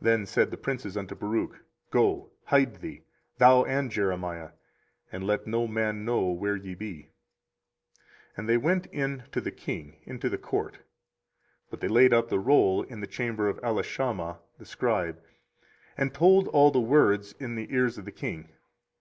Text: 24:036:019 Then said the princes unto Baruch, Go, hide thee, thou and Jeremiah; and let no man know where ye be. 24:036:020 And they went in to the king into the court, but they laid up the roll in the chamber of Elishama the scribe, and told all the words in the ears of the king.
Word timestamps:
24:036:019 - -
Then 0.02 0.26
said 0.26 0.50
the 0.50 0.56
princes 0.56 0.96
unto 0.96 1.14
Baruch, 1.14 1.60
Go, 1.92 2.32
hide 2.46 2.80
thee, 2.80 3.04
thou 3.38 3.62
and 3.62 3.92
Jeremiah; 3.92 4.50
and 5.12 5.22
let 5.24 5.46
no 5.46 5.68
man 5.68 6.04
know 6.04 6.32
where 6.32 6.56
ye 6.56 6.74
be. 6.74 7.10
24:036:020 8.34 8.38
And 8.38 8.48
they 8.48 8.56
went 8.56 8.86
in 8.86 9.22
to 9.30 9.40
the 9.40 9.52
king 9.52 9.98
into 10.02 10.28
the 10.28 10.36
court, 10.36 10.78
but 11.70 11.80
they 11.80 11.86
laid 11.86 12.12
up 12.12 12.28
the 12.28 12.40
roll 12.40 12.82
in 12.82 12.98
the 12.98 13.06
chamber 13.06 13.48
of 13.48 13.60
Elishama 13.62 14.38
the 14.58 14.66
scribe, 14.66 15.22
and 15.96 16.12
told 16.12 16.48
all 16.48 16.72
the 16.72 16.80
words 16.80 17.36
in 17.38 17.54
the 17.54 17.72
ears 17.72 17.98
of 17.98 18.04
the 18.04 18.10
king. 18.10 18.48